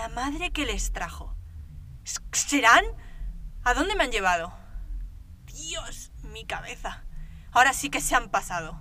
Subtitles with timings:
[0.00, 1.34] La madre que les trajo.
[2.30, 2.84] ¿Serán?
[3.64, 4.56] ¿A dónde me han llevado?
[5.46, 7.04] Dios, mi cabeza.
[7.50, 8.80] Ahora sí que se han pasado.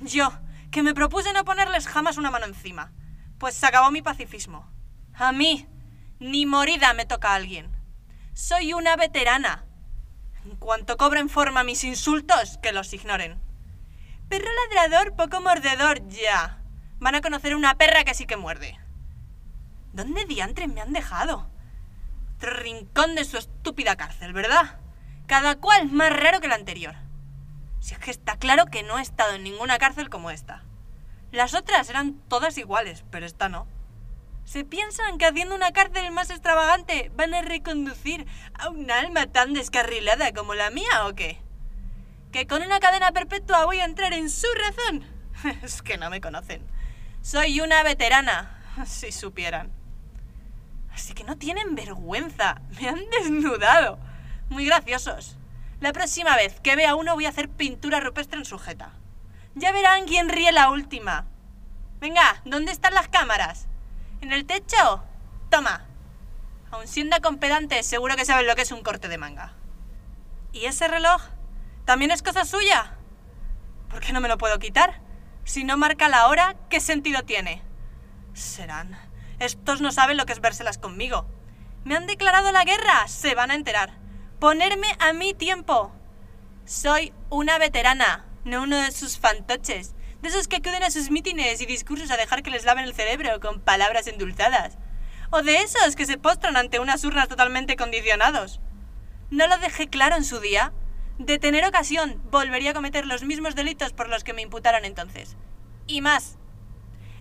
[0.00, 0.32] Yo,
[0.72, 2.92] que me propuse no ponerles jamás una mano encima.
[3.38, 4.68] Pues se acabó mi pacifismo.
[5.14, 5.68] A mí,
[6.18, 7.70] ni morida me toca a alguien.
[8.34, 9.64] Soy una veterana.
[10.44, 13.40] En cuanto cobren forma mis insultos, que los ignoren.
[14.28, 16.64] Perro ladrador, poco mordedor, ya.
[16.98, 18.76] Van a conocer una perra que sí que muerde.
[19.98, 21.50] ¿Dónde diantres me han dejado?
[22.38, 24.78] Rincón de su estúpida cárcel, ¿verdad?
[25.26, 26.94] Cada cual más raro que el anterior.
[27.80, 30.62] Si es que está claro que no he estado en ninguna cárcel como esta.
[31.32, 33.66] Las otras eran todas iguales, pero esta no.
[34.44, 38.24] ¿Se piensan que haciendo una cárcel más extravagante van a reconducir
[38.54, 41.42] a un alma tan descarrilada como la mía o qué?
[42.30, 45.58] ¿Que con una cadena perpetua voy a entrar en su razón?
[45.64, 46.64] es que no me conocen.
[47.20, 49.76] Soy una veterana, si supieran.
[50.98, 52.60] Así que no tienen vergüenza.
[52.80, 54.00] Me han desnudado.
[54.48, 55.36] Muy graciosos.
[55.78, 58.94] La próxima vez que vea uno voy a hacer pintura rupestre en sujeta.
[59.54, 61.28] Ya verán quién ríe la última.
[62.00, 63.68] Venga, ¿dónde están las cámaras?
[64.22, 65.04] ¿En el techo?
[65.50, 65.86] Toma.
[66.72, 69.52] Aun siendo pedante, seguro que saben lo que es un corte de manga.
[70.52, 71.22] ¿Y ese reloj?
[71.84, 72.96] ¿También es cosa suya?
[73.88, 75.00] ¿Por qué no me lo puedo quitar?
[75.44, 77.62] Si no marca la hora, ¿qué sentido tiene?
[78.34, 79.07] Serán.
[79.38, 81.26] Estos no saben lo que es vérselas conmigo.
[81.84, 83.06] Me han declarado la guerra.
[83.08, 83.92] Se van a enterar.
[84.40, 85.92] Ponerme a mi tiempo.
[86.64, 89.94] Soy una veterana, no uno de sus fantoches.
[90.22, 92.94] De esos que acuden a sus mítines y discursos a dejar que les laven el
[92.94, 94.76] cerebro con palabras endulzadas.
[95.30, 98.60] O de esos que se postran ante unas urnas totalmente condicionados.
[99.30, 100.72] ¿No lo dejé claro en su día?
[101.18, 105.36] De tener ocasión, volvería a cometer los mismos delitos por los que me imputaron entonces.
[105.86, 106.38] Y más.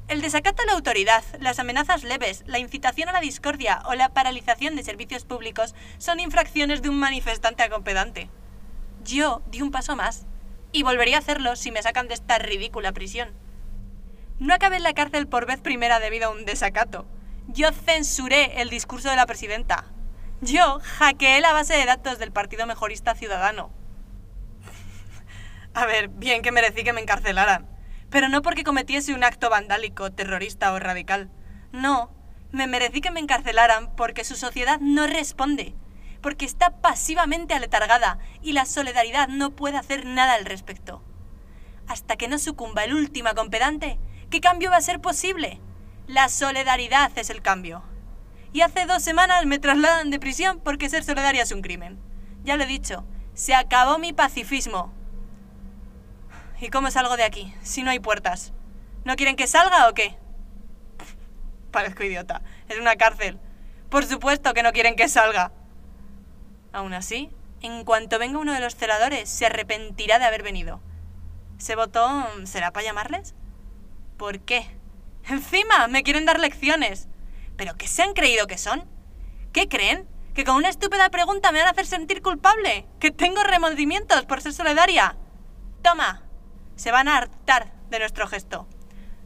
[0.07, 4.07] El desacato a la autoridad, las amenazas leves, la incitación a la discordia o la
[4.07, 8.29] paralización de servicios públicos son infracciones de un manifestante acompedante.
[9.03, 10.25] Yo di un paso más,
[10.71, 13.33] y volvería a hacerlo si me sacan de esta ridícula prisión.
[14.39, 17.05] No acabé en la cárcel por vez primera debido a un desacato.
[17.47, 19.83] Yo censuré el discurso de la presidenta.
[20.39, 23.71] Yo hackeé la base de datos del Partido Mejorista Ciudadano.
[25.73, 27.76] a ver, bien que merecí que me encarcelaran
[28.09, 31.29] pero no porque cometiese un acto vandálico, terrorista o radical.
[31.71, 32.11] No,
[32.51, 35.75] me merecí que me encarcelaran porque su sociedad no responde,
[36.21, 41.03] porque está pasivamente aletargada y la solidaridad no puede hacer nada al respecto.
[41.87, 45.59] Hasta que no sucumba el último compedante, ¿qué cambio va a ser posible?
[46.07, 47.83] La solidaridad es el cambio.
[48.53, 51.99] Y hace dos semanas me trasladan de prisión porque ser solidaria es un crimen.
[52.43, 54.93] Ya lo he dicho, se acabó mi pacifismo.
[56.59, 58.51] ¿Y cómo salgo de aquí, si no hay puertas?
[59.05, 60.17] ¿No quieren que salga o qué?
[61.71, 62.41] Parezco idiota.
[62.67, 63.39] Es una cárcel.
[63.89, 65.51] Por supuesto que no quieren que salga.
[66.73, 67.29] Aún así,
[67.61, 70.81] en cuanto venga uno de los celadores, se arrepentirá de haber venido.
[71.59, 73.35] ¿Ese botón será para llamarles?
[74.17, 74.67] ¿Por qué?
[75.27, 77.07] Encima, me quieren dar lecciones.
[77.55, 78.83] ¿Pero qué se han creído que son?
[79.53, 80.07] ¿Qué creen?
[80.33, 82.87] ¿Que con una estúpida pregunta me van a hacer sentir culpable?
[82.99, 85.15] ¿Que tengo remordimientos por ser solidaria?
[85.81, 86.26] Toma,
[86.77, 88.67] se van a hartar de nuestro gesto.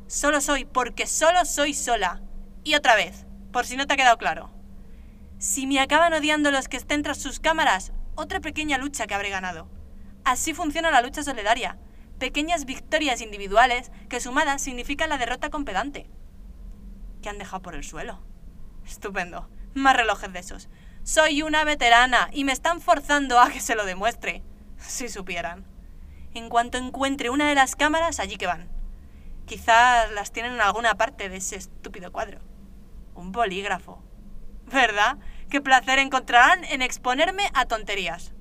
[0.07, 2.21] Solo soy porque solo soy sola.
[2.63, 4.49] Y otra vez, por si no te ha quedado claro.
[5.37, 9.29] Si me acaban odiando los que estén tras sus cámaras, otra pequeña lucha que habré
[9.29, 9.67] ganado.
[10.23, 11.77] Así funciona la lucha solidaria.
[12.19, 16.09] Pequeñas victorias individuales que sumadas significan la derrota con pedante.
[17.21, 18.23] ¿Qué han dejado por el suelo?
[18.85, 19.49] Estupendo.
[19.73, 20.69] Más relojes de esos.
[21.03, 24.43] Soy una veterana y me están forzando a que se lo demuestre.
[24.77, 25.70] Si supieran.
[26.33, 28.69] En cuanto encuentre una de las cámaras, allí que van.
[29.45, 32.39] Quizás las tienen en alguna parte de ese estúpido cuadro.
[33.15, 34.01] Un bolígrafo.
[34.71, 35.17] ¿Verdad?
[35.49, 38.33] Qué placer encontrarán en exponerme a tonterías.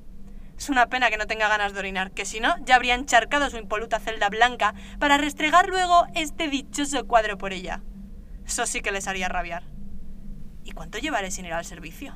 [0.57, 3.51] Es una pena que no tenga ganas de orinar, que si no, ya habría encharcado
[3.51, 7.83] su impoluta celda blanca para restregar luego este dichoso cuadro por ella.
[8.47, 9.65] Eso sí que les haría rabiar.
[10.63, 12.15] ¿Y cuánto llevaré sin ir al servicio?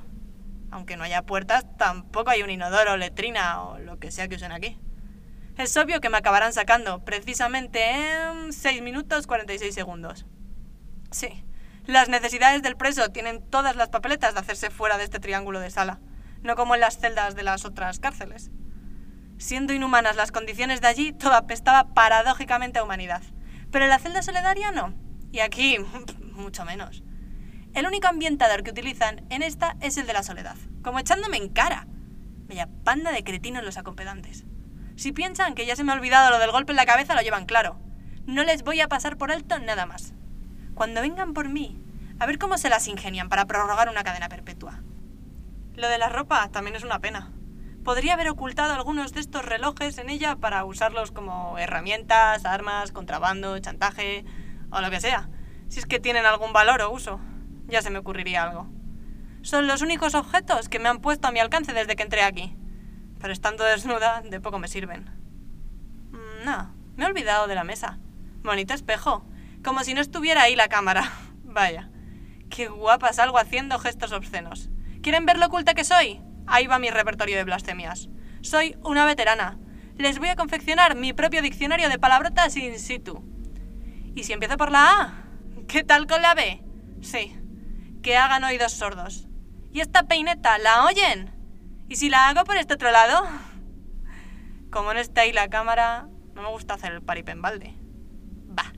[0.70, 4.52] Aunque no haya puertas, tampoco hay un inodoro, letrina o lo que sea que usen
[4.52, 4.78] aquí.
[5.56, 10.26] Es obvio que me acabarán sacando, precisamente en 6 minutos 46 segundos.
[11.12, 11.44] Sí,
[11.86, 15.70] las necesidades del preso tienen todas las papeletas de hacerse fuera de este triángulo de
[15.70, 16.00] sala,
[16.42, 18.50] no como en las celdas de las otras cárceles.
[19.38, 23.22] Siendo inhumanas las condiciones de allí, todo apestaba paradójicamente a humanidad.
[23.70, 24.92] Pero en la celda solidaria no,
[25.30, 25.78] y aquí
[26.32, 27.04] mucho menos.
[27.74, 31.48] El único ambientador que utilizan en esta es el de la soledad, como echándome en
[31.48, 31.86] cara.
[32.46, 34.44] Bella panda de cretinos los acompedantes.
[34.96, 37.22] Si piensan que ya se me ha olvidado lo del golpe en la cabeza, lo
[37.22, 37.78] llevan claro.
[38.26, 40.14] No les voy a pasar por alto nada más.
[40.74, 41.80] Cuando vengan por mí,
[42.18, 44.80] A ver cómo se las ingenian para prorrogar una cadena perpetua.
[45.74, 47.32] Lo de la ropa también es una pena.
[47.82, 53.58] Podría haber ocultado algunos de estos relojes en ella para usarlos como herramientas, armas, contrabando,
[53.58, 54.24] chantaje
[54.70, 55.28] o lo que sea.
[55.68, 57.20] Si es que tienen algún valor o uso,
[57.66, 58.68] ya se me ocurriría algo.
[59.42, 62.56] Son los únicos objetos que me han puesto a mi alcance desde que entré aquí.
[63.24, 65.04] Pero estando desnuda, de poco me sirven.
[66.10, 67.98] Mm, no, me he olvidado de la mesa.
[68.42, 69.24] Bonito espejo.
[69.64, 71.10] Como si no estuviera ahí la cámara.
[71.42, 71.88] Vaya.
[72.50, 74.68] Qué guapa salgo haciendo gestos obscenos.
[75.00, 76.20] ¿Quieren ver lo oculta que soy?
[76.46, 78.10] Ahí va mi repertorio de blasfemias.
[78.42, 79.56] Soy una veterana.
[79.96, 83.24] Les voy a confeccionar mi propio diccionario de palabrotas in situ.
[84.14, 85.24] ¿Y si empiezo por la A?
[85.66, 86.62] ¿Qué tal con la B?
[87.00, 87.34] Sí.
[88.02, 89.28] Que hagan oídos sordos.
[89.72, 91.33] ¿Y esta peineta la oyen?
[91.88, 93.26] ¿Y si la hago por este otro lado?
[94.70, 97.76] Como no está ahí la cámara, no me gusta hacer el paripenbalde.
[98.58, 98.72] Va.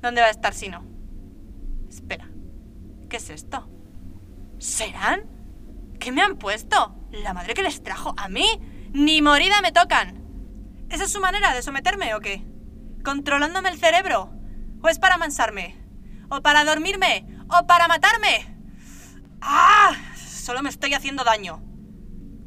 [0.00, 0.84] ¿Dónde va a estar si no?
[1.88, 2.28] Espera.
[3.08, 3.68] ¿Qué es esto?
[4.58, 5.24] ¿Serán?
[5.98, 6.94] ¿Qué me han puesto?
[7.10, 8.46] ¿La madre que les trajo a mí?
[8.92, 10.22] ¡Ni morida me tocan!
[10.90, 12.44] ¿Esa es su manera de someterme o qué?
[13.02, 14.30] ¿Controlándome el cerebro?
[14.82, 15.76] ¿O es para amansarme?
[16.28, 17.26] ¿O para dormirme?
[17.48, 18.56] ¿O para matarme?
[19.40, 19.96] ¡Ah!
[20.16, 21.62] Solo me estoy haciendo daño.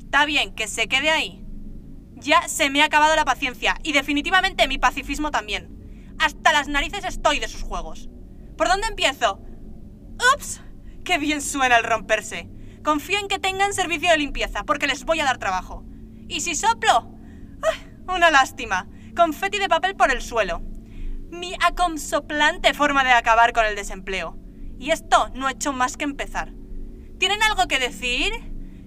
[0.05, 1.45] Está bien, que se quede ahí.
[2.15, 6.15] Ya se me ha acabado la paciencia y definitivamente mi pacifismo también.
[6.19, 8.09] Hasta las narices estoy de sus juegos.
[8.57, 9.41] ¿Por dónde empiezo?
[10.33, 10.61] ¡Ups!
[11.03, 12.49] ¡Qué bien suena el romperse!
[12.83, 15.83] Confío en que tengan servicio de limpieza, porque les voy a dar trabajo.
[16.27, 17.11] ¿Y si soplo?
[18.07, 18.87] Una lástima.
[19.15, 20.61] Confeti de papel por el suelo.
[21.31, 24.37] Mi aconsoplante forma de acabar con el desempleo.
[24.79, 26.53] Y esto no ha hecho más que empezar.
[27.19, 28.31] ¿Tienen algo que decir?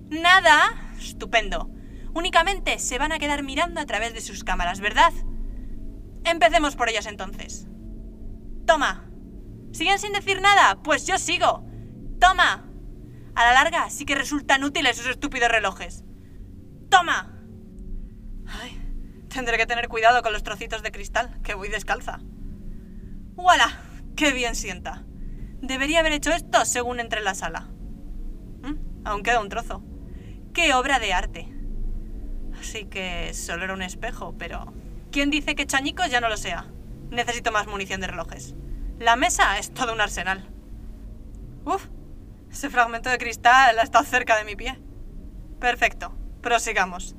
[0.09, 0.88] Nada.
[0.99, 1.71] Estupendo.
[2.15, 5.13] Únicamente se van a quedar mirando a través de sus cámaras, ¿verdad?
[6.25, 7.67] Empecemos por ellas entonces.
[8.67, 9.11] Toma.
[9.73, 10.83] ¿Siguen sin decir nada?
[10.83, 11.65] Pues yo sigo.
[12.21, 12.69] ¡Toma!
[13.35, 16.05] A la larga sí que resultan útiles esos estúpidos relojes.
[16.91, 17.39] ¡Toma!
[18.47, 18.81] Ay,
[19.29, 22.21] tendré que tener cuidado con los trocitos de cristal, que voy descalza.
[23.35, 23.81] ¡Voilà!
[24.17, 25.05] ¡Qué bien sienta!
[25.61, 27.69] Debería haber hecho esto según entré en la sala.
[28.63, 29.05] ¿Mm?
[29.05, 29.85] Aún queda un trozo.
[30.59, 31.49] ¡Qué obra de arte!
[32.59, 34.75] Así que solo era un espejo, pero...
[35.13, 36.67] ¿Quién dice que chañicos ya no lo sea?
[37.11, 38.57] Necesito más munición de relojes.
[38.99, 40.51] La mesa es todo un arsenal.
[41.65, 41.87] Uf,
[42.51, 44.81] ese fragmento de cristal ha estado cerca de mi pie.
[45.61, 47.15] Perfecto, prosigamos.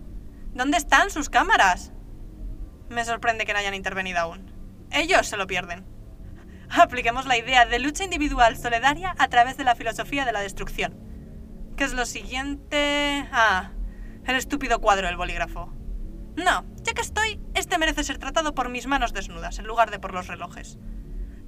[0.53, 1.93] ¿Dónde están sus cámaras?
[2.89, 4.51] Me sorprende que no hayan intervenido aún.
[4.91, 5.85] Ellos se lo pierden.
[6.71, 11.08] Apliquemos la idea de lucha individual solidaria a través de la filosofía de la destrucción.
[11.79, 13.25] ¿Qué es lo siguiente?
[13.31, 13.71] Ah,
[14.25, 15.73] el estúpido cuadro del bolígrafo.
[16.35, 19.97] No, ya que estoy, este merece ser tratado por mis manos desnudas en lugar de
[19.97, 20.77] por los relojes.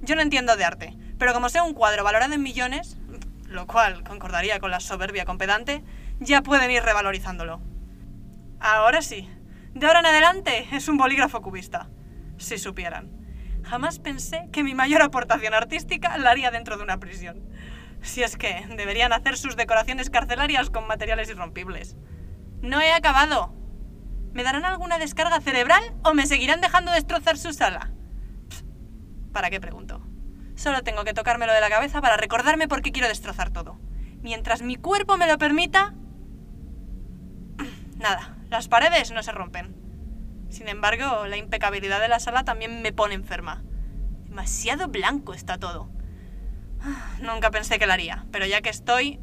[0.00, 2.96] Yo no entiendo de arte, pero como sea un cuadro valorado en millones,
[3.44, 5.84] lo cual concordaría con la soberbia compedante,
[6.18, 7.60] ya pueden ir revalorizándolo.
[8.58, 9.28] Ahora sí,
[9.74, 11.90] de ahora en adelante es un bolígrafo cubista.
[12.38, 13.10] Si supieran.
[13.64, 17.52] Jamás pensé que mi mayor aportación artística la haría dentro de una prisión.
[18.02, 21.96] Si es que deberían hacer sus decoraciones carcelarias con materiales irrompibles.
[22.60, 23.54] No he acabado.
[24.32, 27.92] ¿Me darán alguna descarga cerebral o me seguirán dejando destrozar su sala?
[29.32, 30.06] ¿Para qué pregunto?
[30.56, 33.78] Solo tengo que tocármelo de la cabeza para recordarme por qué quiero destrozar todo.
[34.20, 35.94] Mientras mi cuerpo me lo permita...
[37.96, 39.74] Nada, las paredes no se rompen.
[40.50, 43.62] Sin embargo, la impecabilidad de la sala también me pone enferma.
[44.24, 45.90] Demasiado blanco está todo.
[47.20, 49.20] Nunca pensé que lo haría, pero ya que estoy...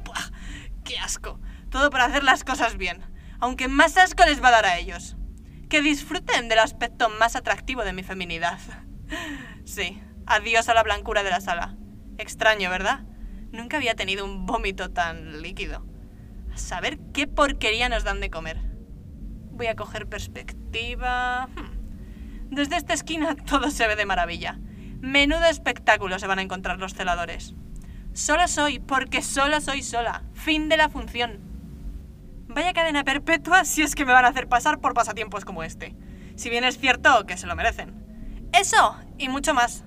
[0.84, 1.40] ¡Qué asco!
[1.70, 3.02] Todo para hacer las cosas bien.
[3.40, 5.16] Aunque más asco les va a dar a ellos
[5.72, 8.58] que disfruten del aspecto más atractivo de mi feminidad.
[9.64, 11.76] Sí, adiós a la blancura de la sala.
[12.18, 13.04] Extraño, ¿verdad?
[13.52, 15.86] Nunca había tenido un vómito tan líquido.
[16.52, 18.58] A saber qué porquería nos dan de comer.
[19.52, 21.48] Voy a coger perspectiva.
[21.54, 21.71] Hmm.
[22.52, 24.58] Desde esta esquina todo se ve de maravilla.
[25.00, 27.54] Menudo espectáculo se van a encontrar los celadores.
[28.12, 30.24] Solo soy, porque solo soy sola.
[30.34, 31.40] Fin de la función.
[32.48, 35.96] Vaya cadena perpetua si es que me van a hacer pasar por pasatiempos como este.
[36.36, 37.94] Si bien es cierto que se lo merecen.
[38.52, 39.84] Eso y mucho más.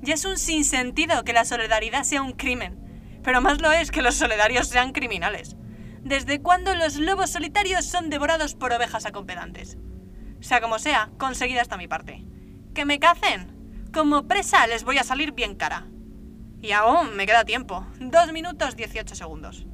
[0.00, 2.78] Ya es un sinsentido que la solidaridad sea un crimen,
[3.24, 5.56] pero más lo es que los solidarios sean criminales.
[6.04, 9.76] ¿Desde cuándo los lobos solitarios son devorados por ovejas acompedantes?
[10.40, 12.24] Sea como sea, conseguida está mi parte.
[12.74, 13.88] ¡Que me cacen!
[13.92, 15.86] Como presa les voy a salir bien cara.
[16.62, 17.86] Y aún me queda tiempo.
[17.98, 19.66] Dos minutos 18 segundos.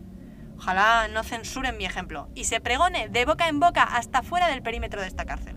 [0.56, 4.62] Ojalá no censuren mi ejemplo y se pregone de boca en boca hasta fuera del
[4.62, 5.56] perímetro de esta cárcel.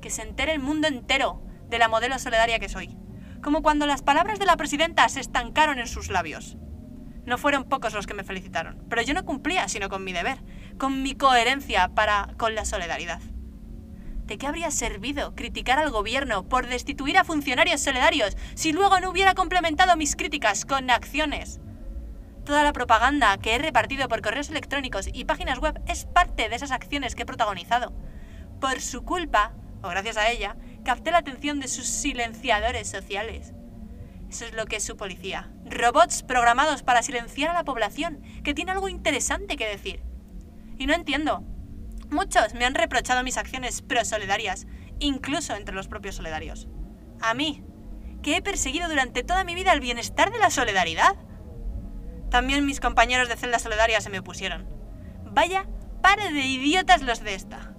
[0.00, 2.96] Que se entere el mundo entero de la modelo solidaria que soy.
[3.42, 6.56] como cuando las palabras de la presidenta se estancaron en sus labios.
[7.26, 10.38] No fueron pocos los que me felicitaron, pero yo no cumplía sino con mi deber,
[10.78, 13.20] con mi coherencia para con la solidaridad.
[14.24, 19.10] ¿De qué habría servido criticar al gobierno por destituir a funcionarios solidarios si luego no
[19.10, 21.60] hubiera complementado mis críticas con acciones?
[22.44, 26.56] Toda la propaganda que he repartido por correos electrónicos y páginas web es parte de
[26.56, 27.92] esas acciones que he protagonizado.
[28.60, 29.52] Por su culpa,
[29.82, 33.52] o gracias a ella, capté la atención de sus silenciadores sociales.
[34.30, 35.50] Eso es lo que es su policía.
[35.66, 40.02] Robots programados para silenciar a la población, que tiene algo interesante que decir.
[40.78, 41.44] Y no entiendo,
[42.14, 44.68] Muchos me han reprochado mis acciones pro-solidarias,
[45.00, 46.68] incluso entre los propios solidarios.
[47.20, 47.64] A mí,
[48.22, 51.16] que he perseguido durante toda mi vida el bienestar de la solidaridad.
[52.30, 54.68] También mis compañeros de celda solidaria se me opusieron.
[55.24, 55.66] Vaya
[56.02, 57.74] par de idiotas los de esta.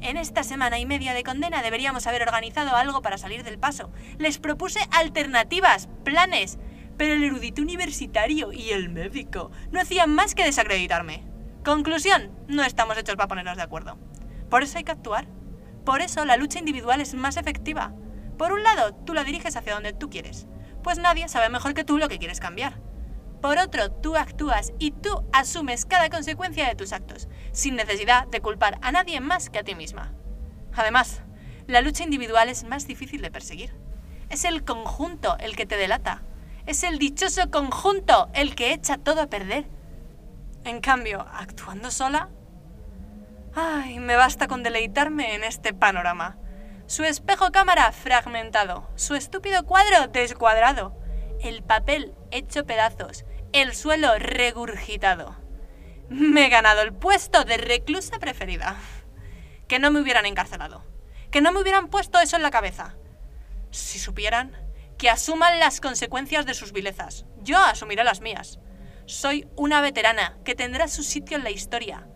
[0.00, 3.92] En esta semana y media de condena deberíamos haber organizado algo para salir del paso.
[4.18, 6.58] Les propuse alternativas, planes,
[6.96, 11.31] pero el erudito universitario y el médico no hacían más que desacreditarme.
[11.64, 13.96] Conclusión, no estamos hechos para ponernos de acuerdo.
[14.50, 15.28] Por eso hay que actuar.
[15.84, 17.92] Por eso la lucha individual es más efectiva.
[18.36, 20.48] Por un lado, tú la diriges hacia donde tú quieres,
[20.82, 22.80] pues nadie sabe mejor que tú lo que quieres cambiar.
[23.40, 28.40] Por otro, tú actúas y tú asumes cada consecuencia de tus actos, sin necesidad de
[28.40, 30.12] culpar a nadie más que a ti misma.
[30.74, 31.22] Además,
[31.68, 33.72] la lucha individual es más difícil de perseguir.
[34.30, 36.22] Es el conjunto el que te delata.
[36.66, 39.66] Es el dichoso conjunto el que echa todo a perder
[40.64, 42.30] en cambio, actuando sola...
[43.54, 46.38] Ay, me basta con deleitarme en este panorama.
[46.86, 50.96] Su espejo cámara fragmentado, su estúpido cuadro descuadrado,
[51.42, 55.36] el papel hecho pedazos, el suelo regurgitado.
[56.08, 58.76] Me he ganado el puesto de reclusa preferida.
[59.68, 60.84] Que no me hubieran encarcelado.
[61.30, 62.94] Que no me hubieran puesto eso en la cabeza.
[63.70, 64.56] Si supieran,
[64.98, 67.26] que asuman las consecuencias de sus vilezas.
[67.42, 68.58] Yo asumiré las mías.
[69.06, 72.06] Soy una veterana que tendrá su sitio en la historia.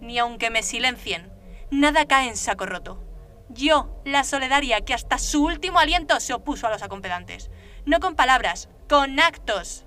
[0.00, 1.32] Ni aunque me silencien,
[1.70, 3.02] nada cae en saco roto.
[3.48, 7.50] Yo, la solidaria que hasta su último aliento se opuso a los acompedantes.
[7.84, 9.84] No con palabras, con actos.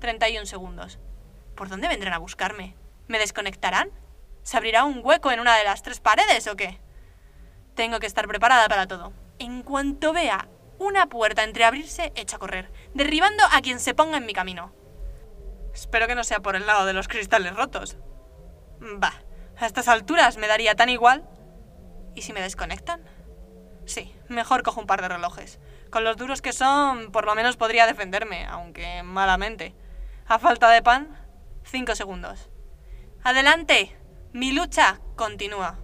[0.00, 0.98] 31 segundos.
[1.54, 2.76] ¿Por dónde vendrán a buscarme?
[3.08, 3.90] ¿Me desconectarán?
[4.42, 6.80] ¿Se abrirá un hueco en una de las tres paredes o qué?
[7.74, 9.12] Tengo que estar preparada para todo.
[9.38, 10.48] En cuanto vea
[10.78, 14.72] una puerta entreabrirse, echa a correr, derribando a quien se ponga en mi camino.
[15.72, 17.96] Espero que no sea por el lado de los cristales rotos.
[18.80, 19.14] Bah,
[19.56, 21.28] a estas alturas me daría tan igual.
[22.14, 23.04] ¿Y si me desconectan?
[23.86, 25.58] Sí, mejor cojo un par de relojes.
[25.90, 29.74] Con los duros que son, por lo menos podría defenderme, aunque malamente.
[30.26, 31.16] A falta de pan,
[31.64, 32.50] cinco segundos.
[33.22, 33.96] Adelante,
[34.32, 35.78] mi lucha continúa.